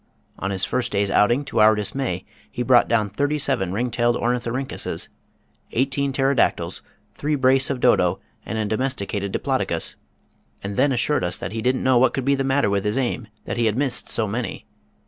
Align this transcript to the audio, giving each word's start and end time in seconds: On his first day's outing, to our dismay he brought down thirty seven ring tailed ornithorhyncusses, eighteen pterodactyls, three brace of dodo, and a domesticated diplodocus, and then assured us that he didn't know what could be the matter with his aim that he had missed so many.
On 0.39 0.49
his 0.49 0.65
first 0.65 0.91
day's 0.91 1.11
outing, 1.11 1.45
to 1.45 1.59
our 1.59 1.75
dismay 1.75 2.25
he 2.49 2.63
brought 2.63 2.87
down 2.87 3.11
thirty 3.11 3.37
seven 3.37 3.71
ring 3.71 3.91
tailed 3.91 4.15
ornithorhyncusses, 4.15 5.09
eighteen 5.73 6.11
pterodactyls, 6.11 6.81
three 7.13 7.35
brace 7.35 7.69
of 7.69 7.79
dodo, 7.79 8.19
and 8.43 8.57
a 8.57 8.65
domesticated 8.65 9.31
diplodocus, 9.31 9.95
and 10.63 10.75
then 10.75 10.91
assured 10.91 11.23
us 11.23 11.37
that 11.37 11.51
he 11.51 11.61
didn't 11.61 11.83
know 11.83 11.99
what 11.99 12.15
could 12.15 12.25
be 12.25 12.33
the 12.33 12.43
matter 12.43 12.67
with 12.67 12.83
his 12.83 12.97
aim 12.97 13.27
that 13.45 13.57
he 13.57 13.67
had 13.67 13.77
missed 13.77 14.09
so 14.09 14.27
many. 14.27 14.65